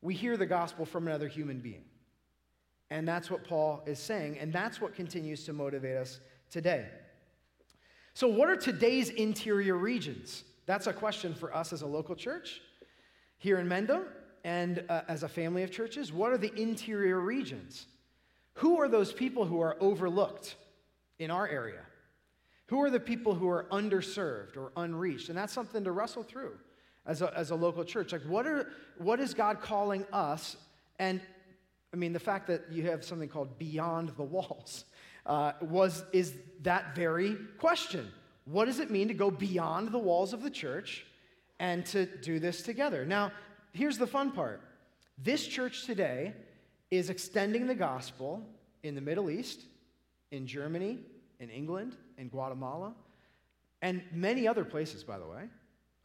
[0.02, 1.84] we hear the gospel from another human being.
[2.90, 6.20] And that's what Paul is saying, and that's what continues to motivate us
[6.50, 6.86] today.
[8.14, 10.44] So, what are today's interior regions?
[10.66, 12.60] That's a question for us as a local church
[13.38, 14.04] here in Mendham
[14.44, 16.12] and uh, as a family of churches.
[16.12, 17.86] What are the interior regions?
[18.56, 20.56] Who are those people who are overlooked
[21.18, 21.82] in our area?
[22.66, 25.28] Who are the people who are underserved or unreached?
[25.28, 26.54] And that's something to wrestle through
[27.04, 28.12] as a, as a local church.
[28.12, 30.56] Like, what, are, what is God calling us?
[30.98, 31.20] And
[31.92, 34.86] I mean, the fact that you have something called Beyond the Walls
[35.26, 38.10] uh, was, is that very question.
[38.46, 41.04] What does it mean to go beyond the walls of the church
[41.58, 43.04] and to do this together?
[43.04, 43.32] Now,
[43.72, 44.62] here's the fun part
[45.18, 46.32] this church today
[46.90, 48.42] is extending the gospel
[48.82, 49.62] in the Middle East,
[50.30, 50.98] in Germany,
[51.40, 52.94] in England, in Guatemala,
[53.82, 55.48] and many other places, by the way,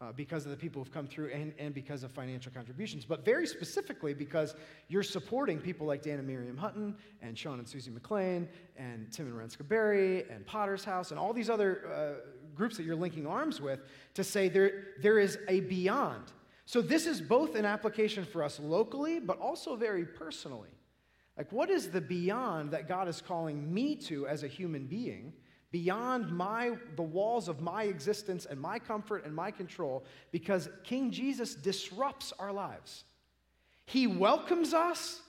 [0.01, 3.23] uh, because of the people who've come through and, and because of financial contributions, but
[3.23, 4.55] very specifically because
[4.87, 9.27] you're supporting people like Dan and Miriam Hutton, and Sean and Susie McLean, and Tim
[9.27, 13.27] and Renska Berry, and Potter's House, and all these other uh, groups that you're linking
[13.27, 13.79] arms with
[14.15, 16.31] to say there, there is a beyond.
[16.71, 20.69] So, this is both an application for us locally, but also very personally.
[21.37, 25.33] Like, what is the beyond that God is calling me to as a human being,
[25.71, 31.11] beyond my, the walls of my existence and my comfort and my control, because King
[31.11, 33.03] Jesus disrupts our lives.
[33.85, 35.19] He welcomes us,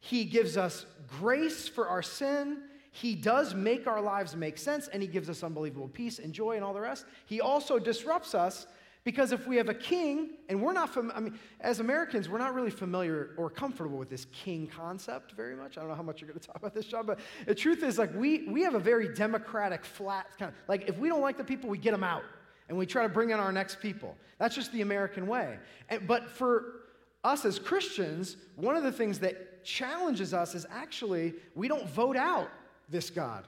[0.00, 2.58] He gives us grace for our sin.
[2.90, 6.56] He does make our lives make sense, and He gives us unbelievable peace and joy
[6.56, 7.04] and all the rest.
[7.26, 8.66] He also disrupts us
[9.04, 12.38] because if we have a king, and we're not, fam- I mean, as Americans, we're
[12.38, 15.76] not really familiar or comfortable with this king concept very much.
[15.76, 17.82] I don't know how much you're going to talk about this, John, but the truth
[17.82, 21.20] is, like, we, we have a very democratic, flat kind of, like, if we don't
[21.20, 22.22] like the people, we get them out,
[22.68, 24.16] and we try to bring in our next people.
[24.38, 25.58] That's just the American way.
[25.88, 26.82] And, but for
[27.24, 32.16] us as Christians, one of the things that challenges us is actually we don't vote
[32.16, 32.50] out
[32.88, 33.46] this God.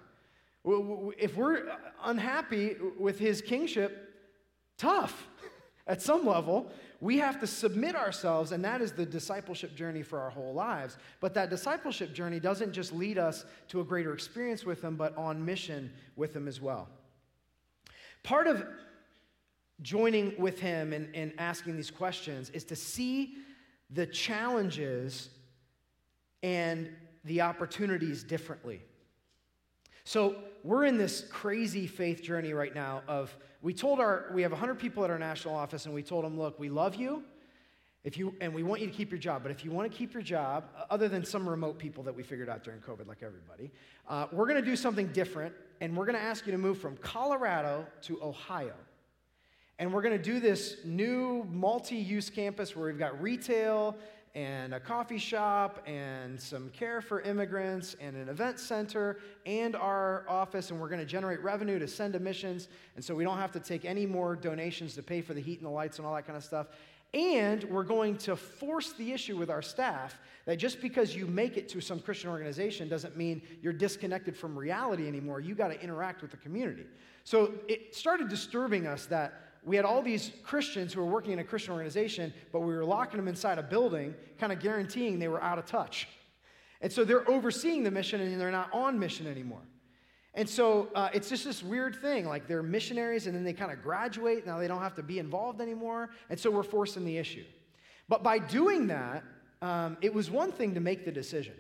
[0.65, 4.15] If we're uh, unhappy with his kingship,
[4.79, 5.29] tough
[5.87, 6.71] at some level.
[7.01, 10.97] We have to submit ourselves, and that is the discipleship journey for our whole lives.
[11.21, 15.17] But that discipleship journey doesn't just lead us to a greater experience with Him, but
[15.17, 16.89] on mission with Him as well.
[18.23, 18.65] Part of
[19.83, 23.35] joining with Him and, and asking these questions is to see
[23.91, 25.29] the challenges
[26.43, 26.89] and
[27.25, 28.81] the opportunities differently.
[30.05, 34.51] So, we're in this crazy faith journey right now of we told our we have
[34.51, 37.23] 100 people at our national office and we told them look we love you.
[38.03, 39.97] If you and we want you to keep your job but if you want to
[39.97, 43.23] keep your job other than some remote people that we figured out during covid like
[43.23, 43.71] everybody
[44.09, 46.79] uh, we're going to do something different and we're going to ask you to move
[46.79, 48.75] from colorado to ohio.
[49.79, 53.97] And we're going to do this new multi-use campus where we've got retail
[54.35, 60.25] and a coffee shop and some care for immigrants and an event center and our
[60.29, 63.39] office and we're going to generate revenue to send to missions and so we don't
[63.39, 66.07] have to take any more donations to pay for the heat and the lights and
[66.07, 66.67] all that kind of stuff.
[67.13, 71.57] And we're going to force the issue with our staff that just because you make
[71.57, 75.39] it to some christian organization doesn't mean you're disconnected from reality anymore.
[75.39, 76.87] You got to interact with the community.
[77.23, 81.39] So it started disturbing us that we had all these Christians who were working in
[81.39, 85.29] a Christian organization, but we were locking them inside a building, kind of guaranteeing they
[85.29, 86.09] were out of touch.
[86.81, 89.63] And so they're overseeing the mission and they're not on mission anymore.
[90.35, 92.27] And so uh, it's just this weird thing.
[92.27, 94.47] Like they're missionaries and then they kind of graduate.
[94.47, 96.11] Now they don't have to be involved anymore.
[96.29, 97.45] And so we're forcing the issue.
[98.09, 99.25] But by doing that,
[99.63, 101.55] um, it was one thing to make the decision.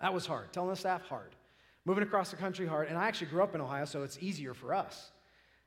[0.00, 0.52] That was hard.
[0.52, 1.36] Telling the staff, hard.
[1.84, 2.88] Moving across the country, hard.
[2.88, 5.12] And I actually grew up in Ohio, so it's easier for us.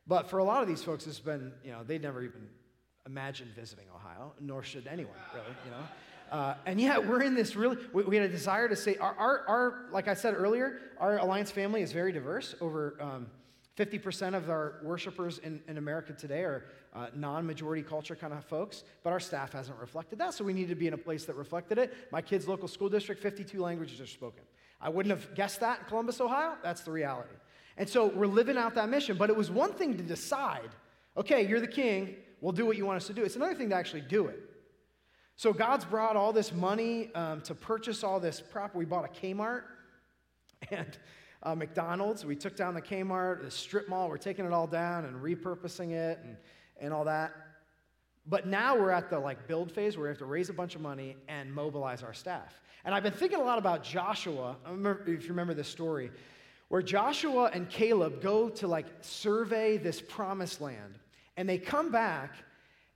[0.09, 2.49] But for a lot of these folks, it's been, you know, they'd never even
[3.05, 6.35] imagined visiting Ohio, nor should anyone, really, you know.
[6.35, 9.15] Uh, and yet, we're in this really, we, we, had a desire to say, our,
[9.17, 13.27] our, our, like I said earlier, our Alliance family is very diverse, over um,
[13.77, 18.43] 50% of our worshipers in, in America today are uh, non majority culture kind of
[18.45, 21.25] folks, but our staff hasn't reflected that, so we need to be in a place
[21.25, 21.93] that reflected it.
[22.11, 24.41] My kids' local school district, 52 languages are spoken.
[24.81, 26.55] I wouldn't have guessed that in Columbus, Ohio.
[26.63, 27.35] That's the reality.
[27.79, 30.69] And so we're living out that mission, but it was one thing to decide,
[31.15, 33.23] okay, you're the king, we'll do what you want us to do.
[33.23, 34.37] It's another thing to actually do it.
[35.37, 38.79] So God's brought all this money um, to purchase all this property.
[38.79, 39.63] We bought a Kmart
[40.71, 40.99] and
[41.41, 42.25] uh, McDonald's.
[42.25, 44.09] We took down the Kmart, the strip mall.
[44.09, 46.35] We're taking it all down and repurposing it and,
[46.81, 47.31] and all that.
[48.27, 50.75] But now we're at the like build phase where we have to raise a bunch
[50.75, 52.59] of money and mobilize our staff.
[52.83, 54.57] And I've been thinking a lot about Joshua.
[54.65, 56.11] Remember, if you remember this story,
[56.69, 60.99] where Joshua and Caleb go to like survey this promised land,
[61.37, 62.33] and they come back,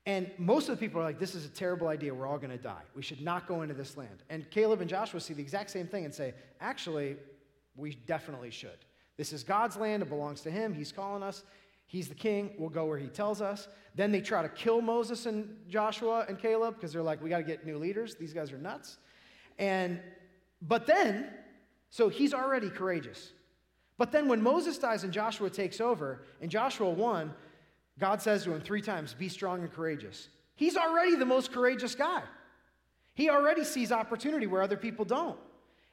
[0.06, 2.14] and most of the people are like, "This is a terrible idea.
[2.14, 2.84] We're all going to die.
[2.96, 5.88] We should not go into this land." And Caleb and Joshua see the exact same
[5.88, 7.18] thing and say, "Actually,
[7.76, 8.78] we definitely should.
[9.18, 10.02] This is God's land.
[10.04, 10.74] It belongs to Him.
[10.74, 11.44] He's calling us.
[11.86, 12.52] He's the king.
[12.58, 13.68] We'll go where he tells us.
[13.94, 17.38] Then they try to kill Moses and Joshua and Caleb because they're like, we got
[17.38, 18.16] to get new leaders.
[18.16, 18.98] These guys are nuts.
[19.60, 20.00] And,
[20.60, 21.30] but then,
[21.92, 23.32] so he's already courageous.
[23.97, 27.34] But then when Moses dies and Joshua takes over, in Joshua 1,
[27.99, 30.29] God says to him three times, Be strong and courageous.
[30.56, 32.23] He's already the most courageous guy.
[33.13, 35.38] He already sees opportunity where other people don't.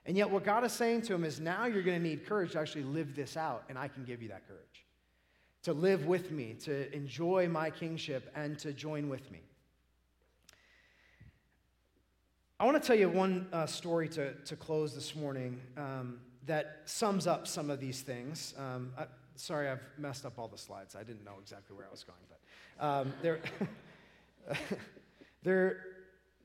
[0.06, 2.52] And yet, what God is saying to him is now you're going to need courage
[2.52, 4.86] to actually live this out, and I can give you that courage.
[5.64, 9.40] To live with me, to enjoy my kingship, and to join with me.
[12.58, 16.18] I want to tell you one uh, story to, to close this morning um,
[16.50, 18.54] that sums up some of these things.
[18.58, 19.04] Um, I,
[19.36, 20.96] sorry, I've messed up all the slides.
[20.96, 23.38] I didn't know exactly where I was going, but um, they're,
[25.44, 25.76] they're,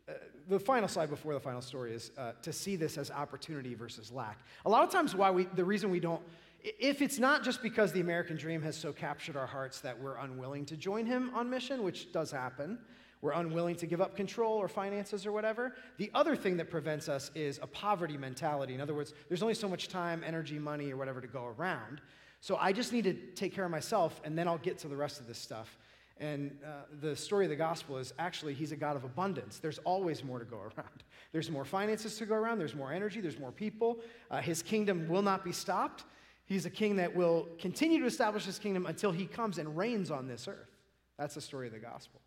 [0.07, 0.11] uh,
[0.47, 4.11] the final slide before the final story is uh, to see this as opportunity versus
[4.11, 4.37] lack.
[4.67, 6.21] A lot of times, why we, the reason we don't,
[6.61, 10.17] if it's not just because the American dream has so captured our hearts that we're
[10.17, 12.77] unwilling to join him on mission, which does happen,
[13.25, 15.73] we're unwilling to give up control or finances or whatever.
[15.97, 18.75] The other thing that prevents us is a poverty mentality.
[18.75, 22.01] In other words, there's only so much time, energy, money, or whatever to go around.
[22.39, 24.95] So I just need to take care of myself, and then I'll get to the
[24.95, 25.75] rest of this stuff.
[26.19, 29.57] And uh, the story of the gospel is actually, he's a God of abundance.
[29.57, 31.03] There's always more to go around.
[31.31, 34.01] There's more finances to go around, there's more energy, there's more people.
[34.29, 36.03] Uh, his kingdom will not be stopped.
[36.45, 40.11] He's a king that will continue to establish his kingdom until he comes and reigns
[40.11, 40.69] on this earth.
[41.17, 42.21] That's the story of the gospel.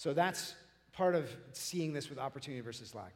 [0.00, 0.54] So that's
[0.94, 3.12] part of seeing this with opportunity versus lack.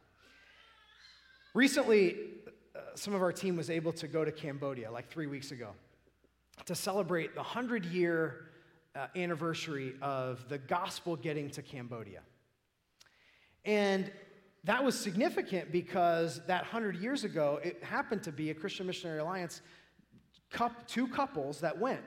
[1.55, 2.15] Recently,
[2.75, 5.71] uh, some of our team was able to go to Cambodia like three weeks ago
[6.65, 8.51] to celebrate the 100 year
[8.95, 12.19] uh, anniversary of the gospel getting to Cambodia.
[13.65, 14.11] And
[14.63, 19.21] that was significant because that 100 years ago, it happened to be a Christian Missionary
[19.21, 19.63] Alliance,
[20.85, 22.03] two couples that went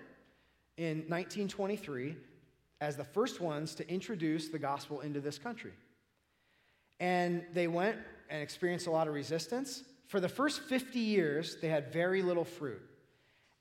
[0.76, 2.14] in 1923
[2.80, 5.72] as the first ones to introduce the gospel into this country.
[7.00, 7.96] And they went
[8.30, 9.84] and experienced a lot of resistance.
[10.06, 12.82] For the first 50 years, they had very little fruit.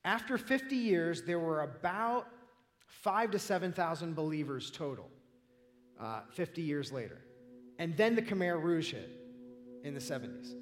[0.06, 2.28] After 50 years, there were about
[2.86, 5.10] five to 7,000 believers total,
[6.00, 7.20] uh, 50 years later.
[7.80, 9.10] And then the Khmer Rouge hit
[9.84, 10.54] in the 70s.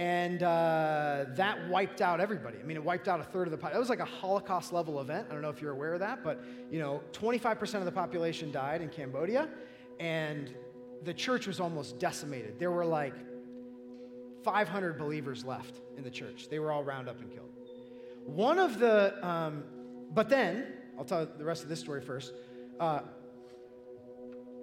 [0.00, 2.56] And uh, that wiped out everybody.
[2.58, 3.76] I mean, it wiped out a third of the population.
[3.76, 5.26] It was like a Holocaust level event.
[5.28, 8.50] I don't know if you're aware of that, but you know, 25% of the population
[8.50, 9.50] died in Cambodia,
[9.98, 10.54] and
[11.02, 12.58] the church was almost decimated.
[12.58, 13.12] There were like
[14.42, 16.48] 500 believers left in the church.
[16.48, 17.52] They were all round up and killed.
[18.24, 19.64] One of the, um,
[20.14, 22.32] but then, I'll tell the rest of this story first.
[22.80, 23.00] Uh,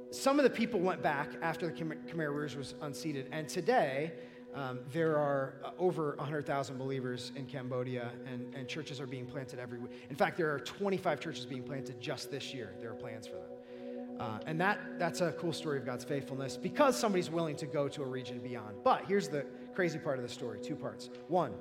[0.09, 4.13] some of the people went back after the Khmer Rouge was unseated, and today,
[4.55, 9.59] um, there are uh, over 100,000 believers in Cambodia, and, and churches are being planted
[9.59, 9.91] every week.
[10.09, 12.73] In fact, there are 25 churches being planted just this year.
[12.79, 14.19] There are plans for them.
[14.19, 17.87] Uh, and that, that's a cool story of God's faithfulness because somebody's willing to go
[17.87, 18.77] to a region beyond.
[18.83, 21.09] But here's the crazy part of the story two parts.
[21.27, 21.53] One,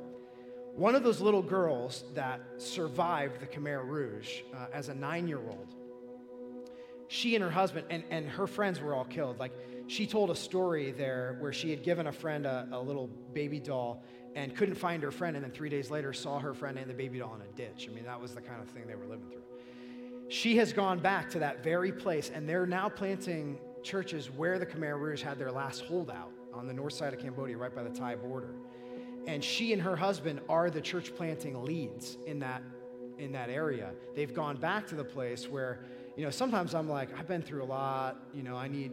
[0.74, 5.40] one of those little girls that survived the Khmer Rouge uh, as a nine year
[5.40, 5.74] old,
[7.08, 9.38] she and her husband and, and her friends were all killed.
[9.38, 9.52] Like,
[9.86, 13.60] she told a story there where she had given a friend a, a, little baby
[13.60, 14.02] doll
[14.34, 16.94] and couldn't find her friend, and then three days later saw her friend and the
[16.94, 17.88] baby doll in a ditch.
[17.90, 19.42] I mean, that was the kind of thing they were living through.
[20.28, 24.66] She has gone back to that very place, and they're now planting churches where the
[24.66, 27.90] Khmer Rouge had their last holdout on the north side of Cambodia, right by the
[27.90, 28.54] Thai border.
[29.26, 32.62] And she and her husband are the church planting leads in that,
[33.18, 33.92] in that area.
[34.14, 35.84] They've gone back to the place where,
[36.16, 38.92] you know, sometimes I'm like, I've been through a lot, you know, I need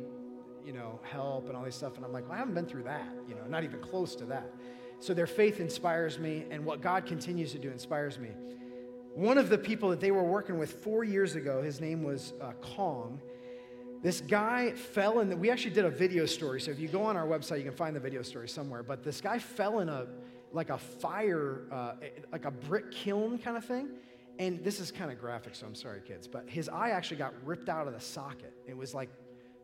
[0.65, 1.95] you know, help and all this stuff.
[1.95, 4.25] And I'm like, well, I haven't been through that, you know, not even close to
[4.25, 4.53] that.
[4.99, 8.29] So their faith inspires me, and what God continues to do inspires me.
[9.15, 12.33] one of the people that they were working with four years ago, his name was
[12.41, 13.21] uh, Kong.
[14.01, 16.59] This guy fell in, the, we actually did a video story.
[16.59, 18.83] So if you go on our website, you can find the video story somewhere.
[18.83, 20.07] But this guy fell in a,
[20.51, 21.93] like a fire, uh,
[22.31, 23.89] like a brick kiln kind of thing.
[24.39, 26.27] And this is kind of graphic, so I'm sorry, kids.
[26.27, 28.53] But his eye actually got ripped out of the socket.
[28.67, 29.09] It was like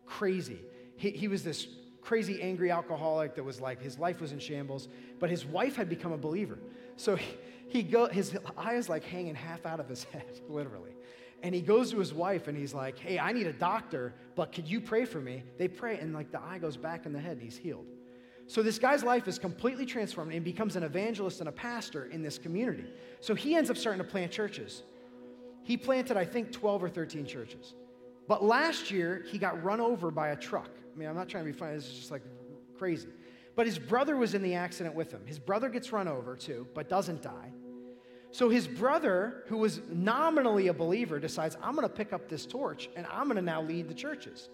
[0.06, 0.60] crazy.
[1.00, 1.66] He, he was this
[2.02, 4.90] crazy, angry alcoholic that was like, his life was in shambles.
[5.18, 6.60] But his wife had become a believer.
[6.98, 7.38] So he,
[7.70, 10.92] he go, his eye is like hanging half out of his head, literally.
[11.42, 14.52] And he goes to his wife and he's like, Hey, I need a doctor, but
[14.52, 15.44] could you pray for me?
[15.58, 17.86] They pray, and like the eye goes back in the head and he's healed.
[18.46, 22.22] So this guy's life is completely transformed and becomes an evangelist and a pastor in
[22.22, 22.92] this community.
[23.22, 24.84] So he ends up starting to plant churches.
[25.64, 27.76] He planted, I think, 12 or 13 churches.
[28.28, 30.72] But last year, he got run over by a truck.
[30.94, 32.22] I mean, I'm not trying to be funny, this is just like
[32.78, 33.08] crazy.
[33.56, 35.22] But his brother was in the accident with him.
[35.26, 37.52] His brother gets run over too, but doesn't die.
[38.32, 42.46] So his brother, who was nominally a believer, decides, I'm going to pick up this
[42.46, 44.50] torch and I'm going to now lead the churches.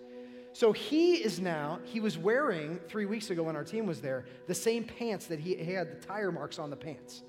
[0.54, 4.26] So he is now, he was wearing, three weeks ago when our team was there,
[4.48, 7.24] the same pants that he, he had the tire marks on the pants.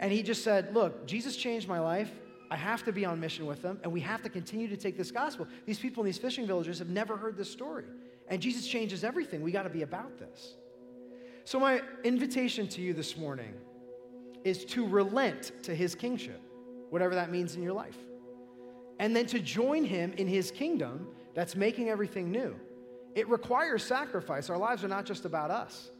[0.00, 2.10] And he just said, Look, Jesus changed my life.
[2.50, 4.96] I have to be on mission with them, and we have to continue to take
[4.96, 5.46] this gospel.
[5.66, 7.84] These people in these fishing villages have never heard this story.
[8.28, 9.42] And Jesus changes everything.
[9.42, 10.54] We got to be about this.
[11.44, 13.54] So, my invitation to you this morning
[14.44, 16.40] is to relent to his kingship,
[16.90, 17.96] whatever that means in your life.
[18.98, 22.54] And then to join him in his kingdom that's making everything new.
[23.14, 24.50] It requires sacrifice.
[24.50, 25.90] Our lives are not just about us.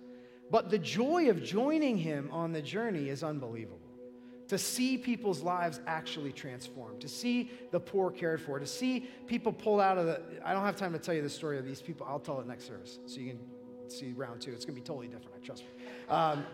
[0.51, 3.88] But the joy of joining him on the journey is unbelievable.
[4.49, 9.53] To see people's lives actually transformed, to see the poor cared for, to see people
[9.53, 10.23] pulled out of the.
[10.43, 12.07] I don't have time to tell you the story of these people.
[12.09, 14.53] I'll tell it next service so you can see round two.
[14.53, 15.85] It's going to be totally different, I trust me.
[16.09, 16.47] Um,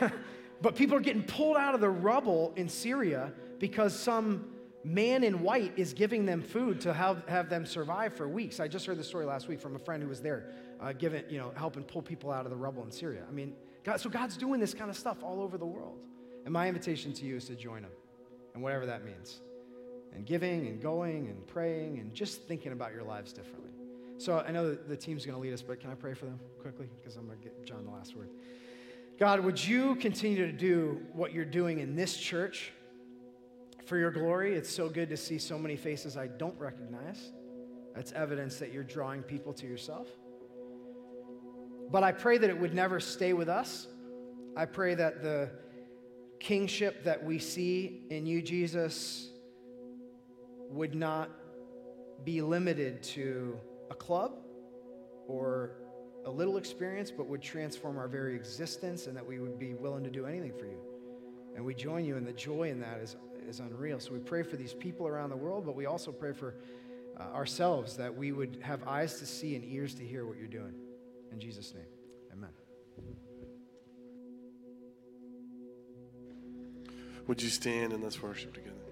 [0.60, 4.46] But people are getting pulled out of the rubble in Syria because some
[4.84, 8.60] man in white is giving them food to have, have them survive for weeks.
[8.60, 11.24] I just heard the story last week from a friend who was there, uh, giving,
[11.28, 13.24] you know, helping pull people out of the rubble in Syria.
[13.28, 13.54] I mean,
[13.84, 15.98] God, so God's doing this kind of stuff all over the world.
[16.46, 17.90] And my invitation to you is to join them,
[18.54, 19.40] and whatever that means.
[20.14, 23.72] And giving and going and praying and just thinking about your lives differently.
[24.16, 26.38] So I know the team's going to lead us, but can I pray for them
[26.62, 26.86] quickly?
[26.96, 28.30] Because I'm going to get John the last word.
[29.18, 32.72] God, would you continue to do what you're doing in this church
[33.84, 34.54] for your glory?
[34.54, 37.32] It's so good to see so many faces I don't recognize.
[37.96, 40.06] That's evidence that you're drawing people to yourself.
[41.90, 43.88] But I pray that it would never stay with us.
[44.56, 45.50] I pray that the
[46.40, 49.30] kingship that we see in you, Jesus,
[50.70, 51.30] would not
[52.24, 53.58] be limited to
[53.90, 54.32] a club
[55.28, 55.72] or
[56.24, 60.02] a little experience, but would transform our very existence, and that we would be willing
[60.04, 60.78] to do anything for you.
[61.54, 63.16] And we join you, and the joy in that is,
[63.48, 64.00] is unreal.
[64.00, 66.56] So we pray for these people around the world, but we also pray for
[67.18, 70.48] uh, ourselves that we would have eyes to see and ears to hear what you're
[70.48, 70.74] doing.
[71.32, 71.86] In Jesus' name,
[72.32, 72.50] amen.
[77.26, 78.85] Would you stand and let's worship together?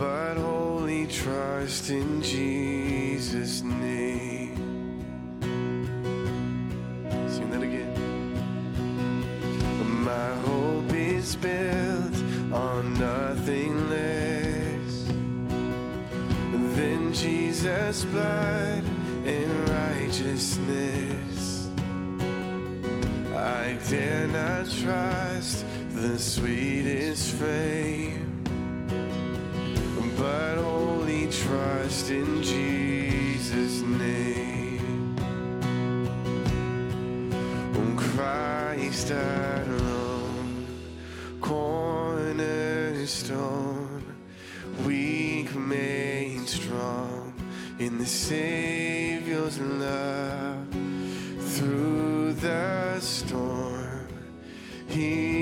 [0.00, 4.56] But wholly trust in Jesus' name.
[7.28, 7.92] Sing that again.
[10.02, 12.14] My hope is built
[12.50, 15.04] on nothing less
[16.76, 18.84] than Jesus' blood
[19.26, 21.68] and righteousness.
[23.36, 28.42] I dare not trust the sweetest fame,
[30.16, 35.16] but only trust in Jesus' name.
[37.96, 40.66] Christ alone,
[41.40, 42.44] cornerstone,
[44.86, 47.32] weak made strong
[47.78, 50.66] in the Savior's love
[51.38, 54.06] through the storm.
[54.88, 55.39] He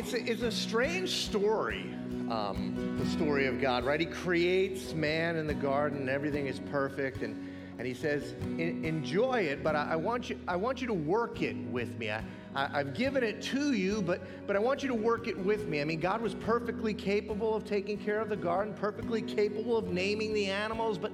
[0.00, 1.94] It's a, it's a strange story,
[2.30, 4.00] um, the story of God, right?
[4.00, 9.62] He creates man in the garden, everything is perfect, and, and he says, "Enjoy it,
[9.62, 12.10] but I, I want you I want you to work it with me.
[12.10, 12.24] I,
[12.54, 15.68] I, I've given it to you, but but I want you to work it with
[15.68, 15.82] me.
[15.82, 19.88] I mean, God was perfectly capable of taking care of the garden, perfectly capable of
[19.92, 21.12] naming the animals, but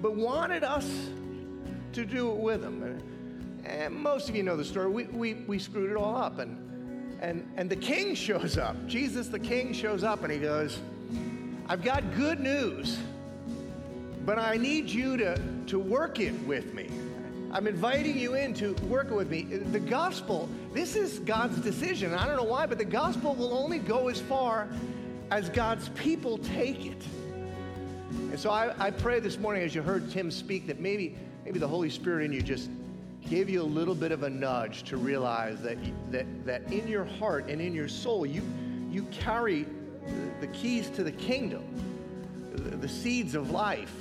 [0.00, 0.88] but wanted us
[1.94, 2.80] to do it with him.
[2.84, 4.88] And, and most of you know the story.
[4.88, 6.38] We, we, we screwed it all up.
[6.38, 6.69] And,
[7.20, 8.86] and, and the king shows up.
[8.86, 10.80] Jesus, the king, shows up and he goes,
[11.68, 12.98] I've got good news,
[14.24, 16.90] but I need you to, to work it with me.
[17.52, 19.42] I'm inviting you in to work it with me.
[19.42, 22.14] The gospel, this is God's decision.
[22.14, 24.68] I don't know why, but the gospel will only go as far
[25.30, 27.02] as God's people take it.
[28.10, 31.58] And so I, I pray this morning as you heard Tim speak that maybe, maybe
[31.58, 32.70] the Holy Spirit in you just
[33.28, 35.78] gave you a little bit of a nudge to realize that,
[36.10, 38.42] that, that in your heart and in your soul, you,
[38.90, 39.66] you carry
[40.40, 41.64] the, keys to the kingdom,
[42.54, 43.94] the, seeds of life.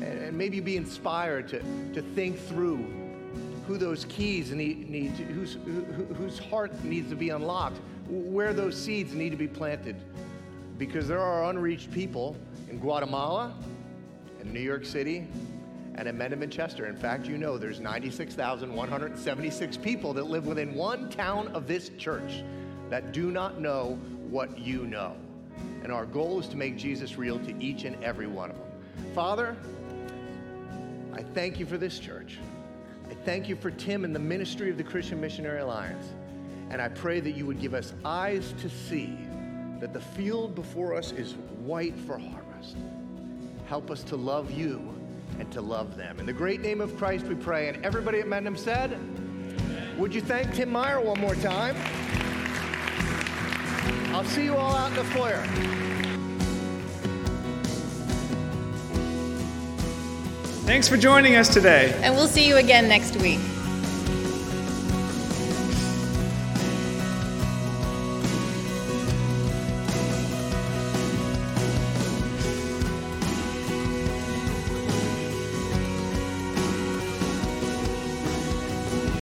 [0.00, 1.60] And, maybe be inspired to,
[1.92, 2.86] to think through
[3.66, 7.78] who those keys need, need to, whose, who, who- whose heart needs to be unlocked,
[8.08, 9.96] where those seeds need to be planted.
[10.78, 12.36] Because there are unreached people
[12.70, 13.52] in Guatemala,
[14.40, 15.26] in New York City,
[15.98, 16.86] and in Mendham, Chester.
[16.86, 22.44] In fact, you know there's 96,176 people that live within one town of this church
[22.88, 23.98] that do not know
[24.30, 25.16] what you know.
[25.82, 28.66] And our goal is to make Jesus real to each and every one of them.
[29.12, 29.56] Father,
[31.14, 32.38] I thank you for this church.
[33.10, 36.12] I thank you for Tim and the ministry of the Christian Missionary Alliance.
[36.70, 39.18] And I pray that you would give us eyes to see
[39.80, 41.34] that the field before us is
[41.64, 42.76] white for harvest.
[43.66, 44.94] Help us to love you
[45.38, 46.18] and to love them.
[46.18, 47.68] In the great name of Christ we pray.
[47.68, 48.98] And everybody at Mendham said,
[49.98, 51.76] Would you thank Tim Meier one more time?
[54.14, 55.44] I'll see you all out in the foyer.
[60.66, 61.98] Thanks for joining us today.
[62.02, 63.40] And we'll see you again next week.